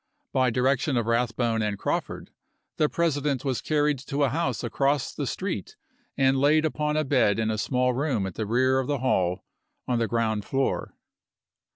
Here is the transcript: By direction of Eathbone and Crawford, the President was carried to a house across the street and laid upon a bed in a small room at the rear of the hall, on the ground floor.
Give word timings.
By 0.33 0.49
direction 0.49 0.97
of 0.97 1.05
Eathbone 1.07 1.61
and 1.61 1.77
Crawford, 1.77 2.31
the 2.77 2.89
President 2.89 3.45
was 3.45 3.61
carried 3.61 3.99
to 4.07 4.23
a 4.23 4.29
house 4.29 4.63
across 4.63 5.13
the 5.13 5.27
street 5.27 5.75
and 6.17 6.39
laid 6.39 6.65
upon 6.65 6.97
a 6.97 7.03
bed 7.03 7.37
in 7.37 7.51
a 7.51 7.57
small 7.59 7.93
room 7.93 8.25
at 8.25 8.33
the 8.33 8.47
rear 8.47 8.79
of 8.79 8.87
the 8.87 8.97
hall, 8.97 9.45
on 9.87 9.99
the 9.99 10.07
ground 10.07 10.43
floor. 10.43 10.95